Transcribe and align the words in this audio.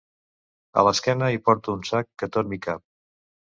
A 0.81 0.85
l'esquena 0.87 1.29
hi 1.35 1.41
porto 1.51 1.77
un 1.81 1.85
sac 1.91 2.11
que 2.23 2.33
tot 2.39 2.51
m'hi 2.55 2.63
cap. 2.67 2.85